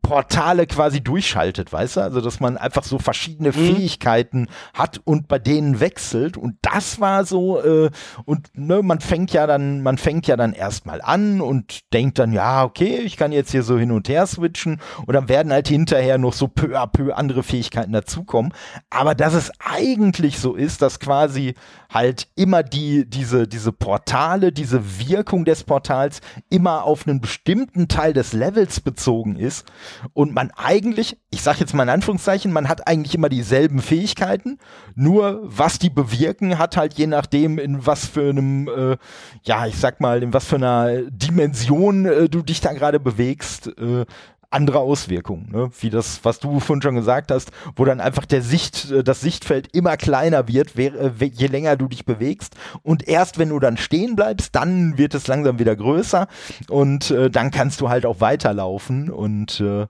[0.09, 2.01] Portale quasi durchschaltet, weißt du?
[2.01, 3.53] Also, dass man einfach so verschiedene mhm.
[3.53, 6.39] Fähigkeiten hat und bei denen wechselt.
[6.39, 7.91] Und das war so, äh,
[8.25, 12.33] und ne, man fängt ja dann, man fängt ja dann erstmal an und denkt dann,
[12.33, 15.69] ja, okay, ich kann jetzt hier so hin und her switchen und dann werden halt
[15.69, 18.55] hinterher noch so peu à peu andere Fähigkeiten dazukommen.
[18.89, 21.55] Aber dass es eigentlich so ist, dass quasi
[21.93, 28.15] halt immer die, diese, diese Portale, diese Wirkung des Portals immer auf einen bestimmten Teil
[28.15, 29.67] des Levels bezogen ist
[30.13, 34.59] und man eigentlich, ich sage jetzt mal in Anführungszeichen, man hat eigentlich immer dieselben Fähigkeiten,
[34.95, 38.97] nur was die bewirken, hat halt je nachdem, in was für einem, äh,
[39.43, 43.69] ja, ich sag mal, in was für einer Dimension äh, du dich da gerade bewegst,
[43.79, 44.05] äh,
[44.51, 45.71] andere Auswirkungen, ne?
[45.81, 49.21] wie das, was du vorhin schon gesagt hast, wo dann einfach der Sicht, äh, das
[49.21, 52.57] Sichtfeld immer kleiner wird, äh, je länger du dich bewegst.
[52.83, 56.29] Und erst wenn du dann stehen bleibst, dann wird es langsam wieder größer
[56.71, 59.11] und äh, dann kannst du halt auch weiterlaufen.
[59.11, 59.87] Und äh,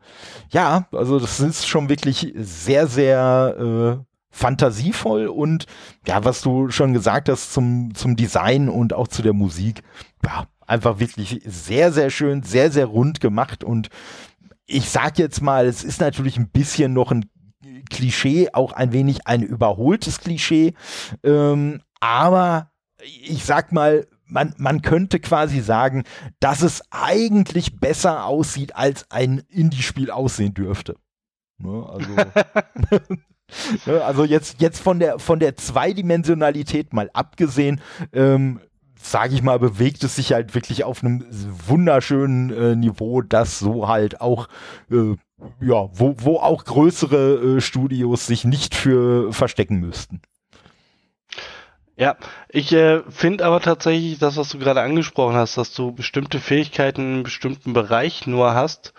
[0.51, 5.67] ja, also das ist schon wirklich sehr, sehr äh, fantasievoll und
[6.07, 9.83] ja, was du schon gesagt hast zum, zum Design und auch zu der Musik,
[10.25, 13.89] ja, einfach wirklich sehr, sehr schön, sehr, sehr rund gemacht und
[14.69, 17.29] ich sag jetzt mal, es ist natürlich ein bisschen noch ein
[17.91, 20.75] Klischee, auch ein wenig ein überholtes Klischee,
[21.25, 22.71] ähm, aber
[23.03, 26.05] ich sag mal, man, man könnte quasi sagen,
[26.39, 30.97] dass es eigentlich besser aussieht, als ein Indie-Spiel aussehen dürfte.
[31.57, 32.15] Ne, also,
[33.87, 37.81] ne, also jetzt, jetzt von der, von der Zweidimensionalität mal abgesehen,
[38.13, 38.61] ähm,
[39.11, 41.25] sage ich mal, bewegt es sich halt wirklich auf einem
[41.67, 44.49] wunderschönen äh, Niveau, das so halt auch,
[44.91, 45.17] äh,
[45.61, 50.21] ja, wo, wo auch größere äh, Studios sich nicht für verstecken müssten.
[51.97, 52.17] Ja,
[52.49, 57.01] ich äh, finde aber tatsächlich das, was du gerade angesprochen hast, dass du bestimmte Fähigkeiten
[57.01, 58.95] in einem bestimmten Bereich nur hast,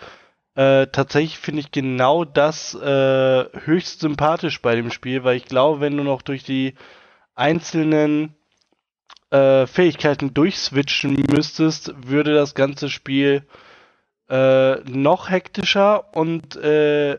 [0.54, 5.80] äh, tatsächlich finde ich genau das äh, höchst sympathisch bei dem Spiel, weil ich glaube,
[5.80, 6.74] wenn du noch durch die
[7.34, 8.34] einzelnen
[9.30, 13.46] äh, Fähigkeiten durchswitchen müsstest, würde das ganze Spiel
[14.28, 17.18] äh, noch hektischer und äh,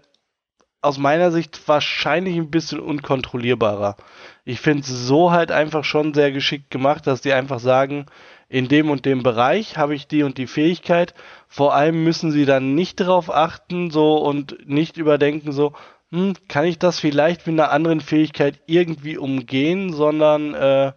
[0.81, 3.97] aus meiner Sicht wahrscheinlich ein bisschen unkontrollierbarer.
[4.45, 8.07] Ich finde es so halt einfach schon sehr geschickt gemacht, dass die einfach sagen,
[8.49, 11.13] in dem und dem Bereich habe ich die und die Fähigkeit.
[11.47, 15.73] Vor allem müssen sie dann nicht darauf achten, so und nicht überdenken, so,
[16.11, 20.91] hm, kann ich das vielleicht mit einer anderen Fähigkeit irgendwie umgehen, sondern äh,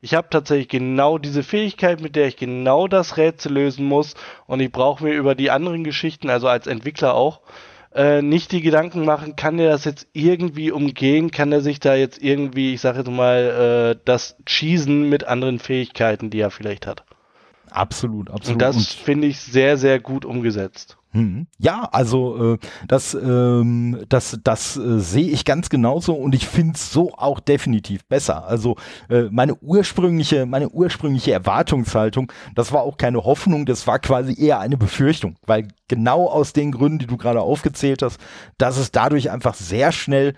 [0.00, 4.14] ich habe tatsächlich genau diese Fähigkeit, mit der ich genau das Rätsel lösen muss
[4.46, 7.40] und ich brauche mir über die anderen Geschichten, also als Entwickler auch,
[7.94, 11.94] äh, nicht die Gedanken machen, kann der das jetzt irgendwie umgehen, kann er sich da
[11.94, 16.86] jetzt irgendwie, ich sage jetzt mal, äh, das cheesen mit anderen Fähigkeiten, die er vielleicht
[16.86, 17.04] hat.
[17.70, 18.54] Absolut, absolut.
[18.54, 20.97] Und das finde ich sehr, sehr gut umgesetzt.
[21.12, 21.46] Hm.
[21.58, 26.74] Ja, also äh, das, ähm, das, das äh, sehe ich ganz genauso und ich finde
[26.74, 28.46] es so auch definitiv besser.
[28.46, 28.76] Also
[29.08, 34.60] äh, meine ursprüngliche, meine ursprüngliche Erwartungshaltung, das war auch keine Hoffnung, das war quasi eher
[34.60, 38.20] eine Befürchtung, weil genau aus den Gründen, die du gerade aufgezählt hast,
[38.58, 40.34] dass es dadurch einfach sehr schnell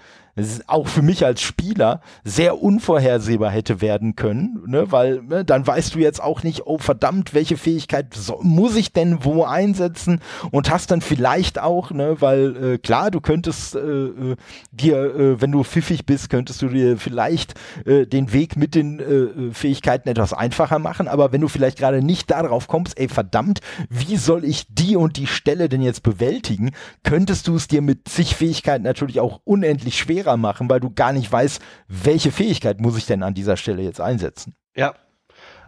[0.67, 4.91] auch für mich als Spieler sehr unvorhersehbar hätte werden können, ne?
[4.91, 8.93] weil ne, dann weißt du jetzt auch nicht, oh verdammt, welche Fähigkeit so, muss ich
[8.93, 13.79] denn wo einsetzen und hast dann vielleicht auch, ne, weil äh, klar, du könntest äh,
[13.79, 14.37] äh
[14.73, 19.01] dir, äh, wenn du pfiffig bist, könntest du dir vielleicht äh, den Weg mit den
[19.01, 23.61] äh, Fähigkeiten etwas einfacher machen, aber wenn du vielleicht gerade nicht darauf kommst, ey verdammt,
[23.89, 26.71] wie soll ich die und die Stelle denn jetzt bewältigen,
[27.03, 30.91] könntest du es dir mit zig Fähigkeiten natürlich auch unendlich schwerer schwerer machen, weil du
[30.91, 34.55] gar nicht weißt, welche Fähigkeit muss ich denn an dieser Stelle jetzt einsetzen.
[34.75, 34.95] Ja.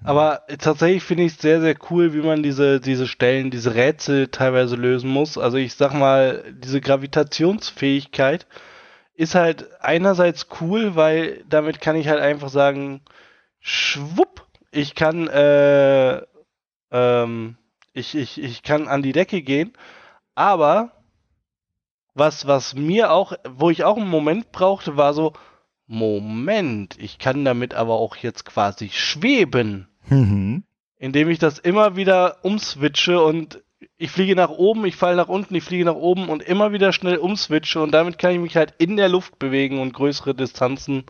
[0.05, 4.29] Aber tatsächlich finde ich es sehr, sehr cool, wie man diese, diese Stellen, diese Rätsel
[4.29, 5.39] teilweise lösen muss.
[5.39, 8.49] Also ich sag mal, diese Gravitationsfähigkeit
[9.15, 13.03] ist halt einerseits cool, weil damit kann ich halt einfach sagen,
[13.61, 16.21] schwupp, ich kann, äh,
[16.91, 17.57] ähm,
[17.93, 19.73] ich, ich, ich kann an die Decke gehen,
[20.35, 20.91] aber
[22.15, 25.33] was, was mir auch, wo ich auch einen Moment brauchte, war so,
[25.87, 29.89] Moment, ich kann damit aber auch jetzt quasi schweben.
[30.09, 30.65] Mhm.
[30.99, 33.63] Indem ich das immer wieder umswitche und
[33.97, 36.93] ich fliege nach oben, ich falle nach unten, ich fliege nach oben und immer wieder
[36.93, 41.05] schnell umswitche und damit kann ich mich halt in der Luft bewegen und größere Distanzen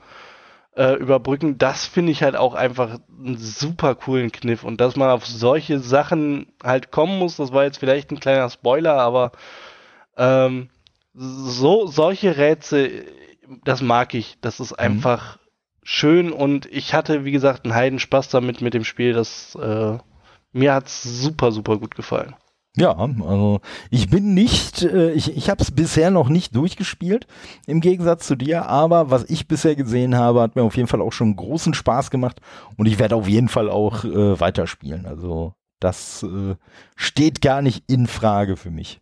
[0.74, 1.58] äh, überbrücken.
[1.58, 5.78] Das finde ich halt auch einfach einen super coolen Kniff und dass man auf solche
[5.78, 9.32] Sachen halt kommen muss, das war jetzt vielleicht ein kleiner Spoiler, aber
[10.16, 10.70] ähm,
[11.14, 13.07] so solche Rätsel,
[13.64, 14.38] das mag ich.
[14.40, 14.79] Das ist mhm.
[14.79, 15.38] einfach
[15.83, 19.12] schön und ich hatte, wie gesagt, einen Heidenspaß damit mit dem Spiel.
[19.12, 19.98] Das, äh,
[20.53, 22.35] mir hat's super, super gut gefallen.
[22.75, 27.27] Ja, also ich bin nicht, äh, ich, ich habe es bisher noch nicht durchgespielt,
[27.66, 31.03] im Gegensatz zu dir, aber was ich bisher gesehen habe, hat mir auf jeden Fall
[31.03, 32.40] auch schon großen Spaß gemacht
[32.79, 35.05] und ich werde auf jeden Fall auch äh, weiterspielen.
[35.05, 36.55] Also das äh,
[36.96, 39.01] steht gar nicht in Frage für mich.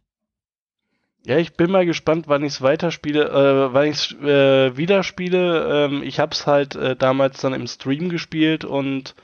[1.26, 5.02] Ja, ich bin mal gespannt, wann ich es weiterspiele, äh, wann ich es äh, wieder
[5.02, 5.86] spiele.
[5.86, 9.14] Ähm, ich habe es halt äh, damals dann im Stream gespielt und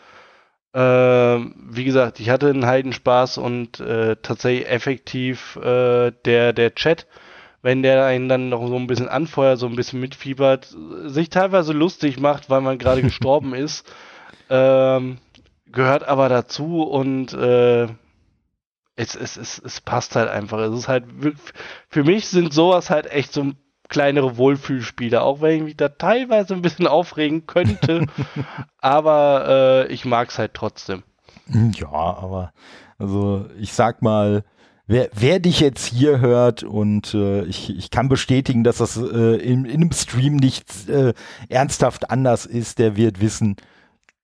[0.74, 7.06] äh, wie gesagt, ich hatte einen Heidenspaß und äh, tatsächlich effektiv äh, der, der Chat,
[7.62, 11.72] wenn der einen dann noch so ein bisschen anfeuert, so ein bisschen mitfiebert, sich teilweise
[11.72, 13.90] lustig macht, weil man gerade gestorben ist,
[14.50, 15.16] ähm,
[15.72, 17.88] gehört aber dazu und äh,
[18.96, 20.58] es, es, es, es passt halt einfach.
[20.58, 21.04] Es ist halt,
[21.88, 23.52] für mich sind sowas halt echt so
[23.88, 28.06] kleinere Wohlfühlspiele, auch wenn ich mich da teilweise ein bisschen aufregen könnte,
[28.78, 31.04] aber äh, ich mag es halt trotzdem.
[31.48, 32.52] Ja, aber
[32.98, 34.42] also ich sag mal,
[34.86, 39.36] wer, wer dich jetzt hier hört und äh, ich, ich kann bestätigen, dass das äh,
[39.36, 41.14] in, in einem Stream nicht äh,
[41.48, 43.56] ernsthaft anders ist, der wird wissen,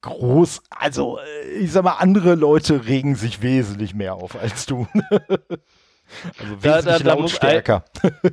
[0.02, 4.86] groß, also äh, ich sag mal, andere Leute regen sich wesentlich mehr auf als du.
[6.38, 7.62] also da, da, da, muss ein,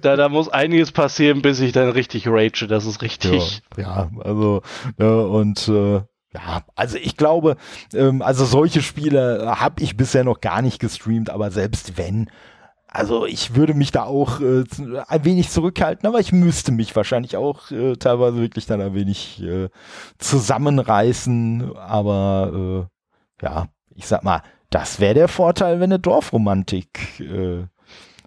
[0.01, 3.61] da, da, muss einiges passieren, bis ich dann richtig rage, das ist richtig.
[3.77, 4.61] Ja, ja also
[4.99, 6.01] ja, und äh,
[6.33, 7.55] ja, also ich glaube,
[7.93, 12.29] ähm, also solche Spiele habe ich bisher noch gar nicht gestreamt, aber selbst wenn,
[12.91, 14.63] also ich würde mich da auch äh,
[15.07, 19.41] ein wenig zurückhalten, aber ich müsste mich wahrscheinlich auch äh, teilweise wirklich dann ein wenig
[19.43, 19.69] äh,
[20.17, 21.75] zusammenreißen.
[21.77, 22.87] Aber
[23.41, 27.67] äh, ja, ich sag mal, das wäre der Vorteil, wenn du Dorfromantik äh,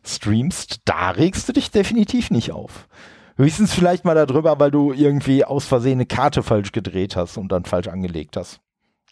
[0.04, 0.80] streamst.
[0.84, 2.88] Da regst du dich definitiv nicht auf.
[3.36, 7.50] Höchstens vielleicht mal darüber, weil du irgendwie aus Versehen eine Karte falsch gedreht hast und
[7.50, 8.60] dann falsch angelegt hast.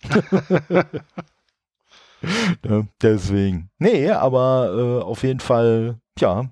[2.65, 3.71] ne, deswegen.
[3.79, 6.51] Nee, aber äh, auf jeden Fall, ja,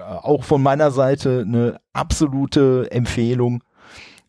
[0.00, 3.62] auch von meiner Seite eine absolute Empfehlung,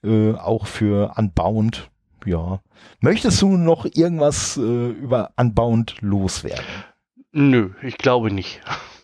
[0.04, 1.90] äh, auch für Unbound.
[2.26, 2.60] Ja.
[3.00, 6.66] Möchtest du noch irgendwas äh, über Unbound loswerden?
[7.32, 8.62] Nö, ich glaube nicht.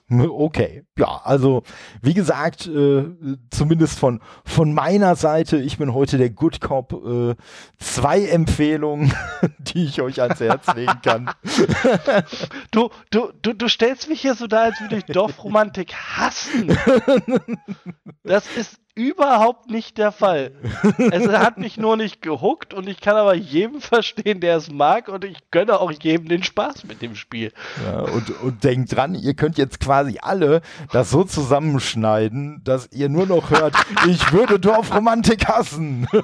[0.10, 1.63] Okay, ja, also
[2.02, 3.04] wie gesagt, äh,
[3.52, 7.36] zumindest von, von meiner Seite, ich bin heute der Good Cop, äh,
[7.78, 9.13] zwei Empfehlungen,
[9.60, 11.30] die ich euch ans Herz legen kann.
[12.72, 16.78] du, du, du, du stellst mich hier so da, als würde ich Dorfromantik hassen.
[18.24, 20.52] Das ist überhaupt nicht der Fall.
[21.12, 25.08] es hat mich nur nicht gehuckt und ich kann aber jedem verstehen, der es mag
[25.08, 27.54] und ich gönne auch jedem den Spaß mit dem Spiel.
[27.86, 33.10] Ja, und, und denkt dran, ihr könnt jetzt quasi alle das so zusammenschneiden, dass ihr
[33.10, 33.76] nur noch hört,
[34.08, 36.08] ich würde Dorfromantik hassen.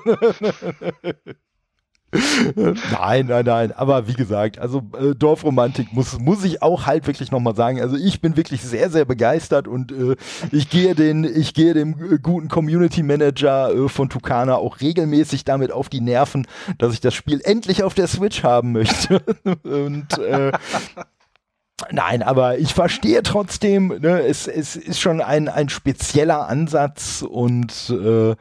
[2.55, 3.71] nein, nein, nein.
[3.71, 7.81] Aber wie gesagt, also äh, Dorfromantik muss, muss ich auch halt wirklich nochmal sagen.
[7.81, 10.15] Also ich bin wirklich sehr, sehr begeistert und äh,
[10.51, 15.45] ich gehe den, ich gehe dem äh, guten Community Manager äh, von Tucana auch regelmäßig
[15.45, 16.47] damit auf die Nerven,
[16.77, 19.21] dass ich das Spiel endlich auf der Switch haben möchte.
[19.63, 20.51] und äh,
[21.91, 27.89] Nein, aber ich verstehe trotzdem, ne, es, es ist schon ein, ein spezieller Ansatz und
[27.89, 28.35] äh,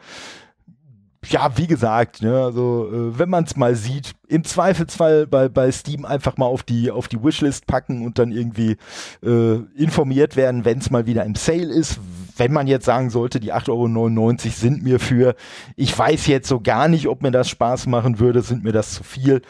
[1.28, 5.70] ja, wie gesagt, ne, also äh, wenn man es mal sieht, im Zweifelsfall bei, bei
[5.70, 8.76] Steam einfach mal auf die, auf die Wishlist packen und dann irgendwie
[9.22, 12.00] äh, informiert werden, wenn es mal wieder im Sale ist.
[12.36, 15.36] Wenn man jetzt sagen sollte, die 8,99 Euro sind mir für,
[15.76, 18.94] ich weiß jetzt so gar nicht, ob mir das Spaß machen würde, sind mir das
[18.94, 19.42] zu viel,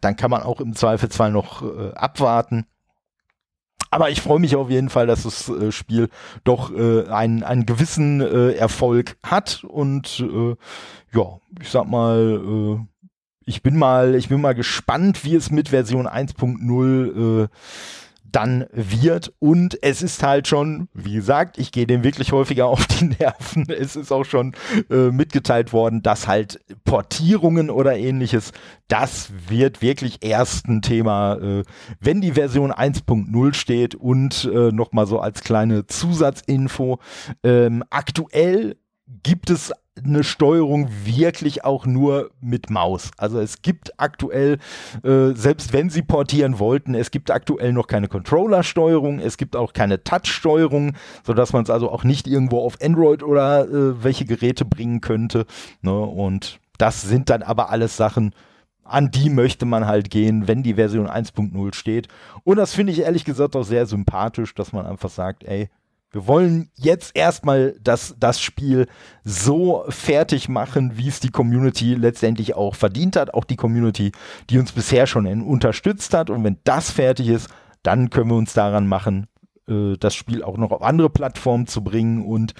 [0.00, 2.64] dann kann man auch im Zweifelsfall noch äh, abwarten.
[3.92, 6.08] Aber ich freue mich auf jeden Fall, dass das äh, Spiel
[6.44, 10.56] doch äh, einen, einen gewissen äh, Erfolg hat und äh,
[11.14, 12.40] ja, ich sag mal,
[12.80, 13.08] äh,
[13.44, 17.48] ich bin mal, ich bin mal gespannt, wie es mit Version 1.0 äh,
[18.32, 19.32] dann wird.
[19.38, 23.66] Und es ist halt schon, wie gesagt, ich gehe dem wirklich häufiger auf die Nerven.
[23.82, 24.54] Es ist auch schon
[24.90, 28.52] äh, mitgeteilt worden, dass halt Portierungen oder ähnliches,
[28.88, 31.62] das wird wirklich erst ein Thema, äh,
[32.00, 36.98] wenn die Version 1.0 steht und äh, nochmal so als kleine Zusatzinfo.
[37.42, 38.76] Ähm, aktuell
[39.22, 43.10] gibt es eine Steuerung wirklich auch nur mit Maus.
[43.18, 44.58] Also es gibt aktuell,
[45.04, 49.72] äh, selbst wenn sie portieren wollten, es gibt aktuell noch keine Controller-Steuerung, es gibt auch
[49.74, 54.64] keine Touch-Steuerung, sodass man es also auch nicht irgendwo auf Android oder äh, welche Geräte
[54.64, 55.46] bringen könnte.
[55.82, 55.98] Ne?
[55.98, 58.34] Und das sind dann aber alles Sachen,
[58.84, 62.08] an die möchte man halt gehen, wenn die Version 1.0 steht.
[62.44, 65.68] Und das finde ich ehrlich gesagt auch sehr sympathisch, dass man einfach sagt, ey,
[66.12, 68.86] Wir wollen jetzt erstmal das, das Spiel
[69.24, 73.32] so fertig machen, wie es die Community letztendlich auch verdient hat.
[73.32, 74.12] Auch die Community,
[74.50, 76.28] die uns bisher schon unterstützt hat.
[76.28, 77.48] Und wenn das fertig ist,
[77.82, 79.26] dann können wir uns daran machen,
[79.68, 82.54] äh, das Spiel auch noch auf andere Plattformen zu bringen und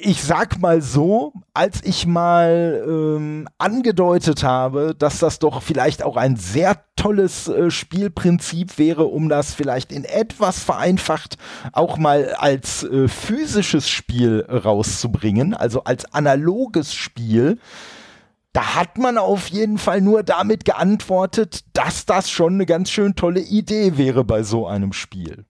[0.00, 6.16] ich sag mal so, als ich mal ähm, angedeutet habe, dass das doch vielleicht auch
[6.16, 11.38] ein sehr tolles äh, Spielprinzip wäre, um das vielleicht in etwas vereinfacht
[11.72, 17.58] auch mal als äh, physisches Spiel rauszubringen, also als analoges Spiel.
[18.52, 23.14] Da hat man auf jeden Fall nur damit geantwortet, dass das schon eine ganz schön
[23.14, 25.44] tolle Idee wäre bei so einem Spiel.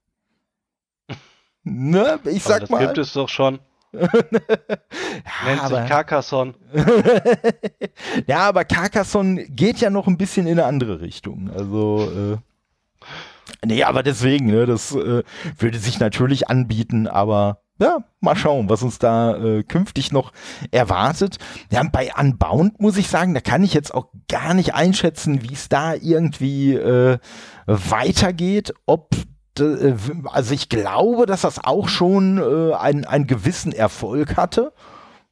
[1.64, 2.18] Ne?
[2.24, 2.78] Ich sag das mal.
[2.78, 3.58] Das gibt es doch schon.
[3.92, 6.54] Nennt aber, sich Carcassonne.
[8.26, 11.50] ja, aber Carcassonne geht ja noch ein bisschen in eine andere Richtung.
[11.50, 15.22] Also, äh, nee, aber deswegen, ne, das äh,
[15.58, 20.32] würde sich natürlich anbieten, aber ja, mal schauen, was uns da äh, künftig noch
[20.72, 21.38] erwartet.
[21.70, 25.54] Ja, bei Unbound muss ich sagen, da kann ich jetzt auch gar nicht einschätzen, wie
[25.54, 27.18] es da irgendwie äh,
[27.66, 29.10] weitergeht, ob
[29.60, 34.72] also ich glaube, dass das auch schon äh, einen, einen gewissen Erfolg hatte.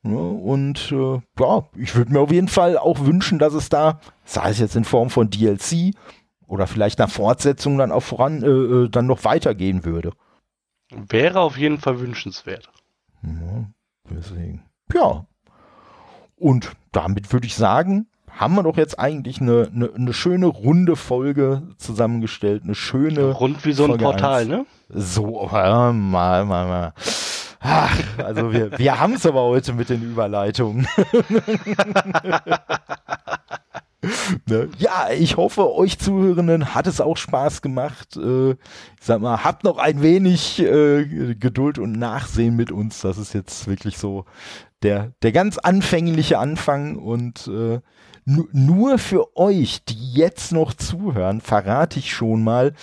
[0.03, 4.01] Ja, und äh, ja, ich würde mir auf jeden Fall auch wünschen, dass es da,
[4.25, 5.95] sei es jetzt in Form von DLC
[6.47, 10.13] oder vielleicht einer Fortsetzung dann auch voran, äh, äh, dann noch weitergehen würde.
[10.91, 12.71] Wäre auf jeden Fall wünschenswert.
[13.23, 13.67] Ja,
[14.09, 14.65] deswegen.
[14.95, 15.27] Ja.
[16.37, 20.97] Und damit würde ich sagen, haben wir doch jetzt eigentlich eine, eine, eine schöne runde
[20.97, 22.63] Folge zusammengestellt.
[22.65, 23.33] Eine schöne.
[23.33, 24.49] Rund wie so ein Folge Portal, 1.
[24.49, 24.67] ne?
[24.89, 26.93] So, mal, mal, mal.
[27.61, 30.87] Ach, also wir, wir haben es aber heute mit den Überleitungen.
[34.49, 34.69] ne?
[34.79, 38.17] Ja, ich hoffe, euch Zuhörenden hat es auch Spaß gemacht.
[38.17, 38.57] Äh, ich
[39.01, 43.01] sag mal, habt noch ein wenig äh, Geduld und Nachsehen mit uns.
[43.01, 44.25] Das ist jetzt wirklich so
[44.83, 47.81] der, der ganz anfängliche Anfang und äh,
[48.27, 52.75] nur für euch, die jetzt noch zuhören, verrate ich schon mal,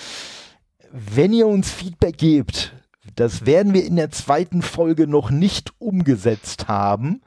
[0.91, 2.73] wenn ihr uns Feedback gebt,
[3.15, 7.21] das werden wir in der zweiten Folge noch nicht umgesetzt haben,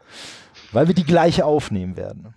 [0.73, 2.35] weil wir die gleiche aufnehmen werden.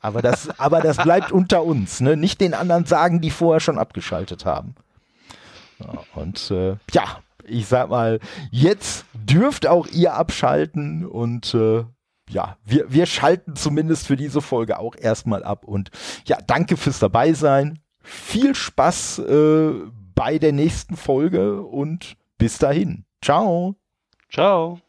[0.00, 2.16] Aber das, aber das bleibt unter uns, ne?
[2.16, 4.74] Nicht den anderen sagen, die vorher schon abgeschaltet haben.
[6.14, 8.20] Und äh, ja, ich sag mal,
[8.50, 11.84] jetzt dürft auch ihr abschalten und äh,
[12.28, 15.64] ja, wir, wir schalten zumindest für diese Folge auch erstmal ab.
[15.64, 15.90] Und
[16.26, 17.78] ja, danke fürs dabei sein.
[18.02, 19.72] Viel Spaß äh,
[20.14, 23.04] bei der nächsten Folge und bis dahin.
[23.22, 23.76] Ciao.
[24.30, 24.80] Ciao.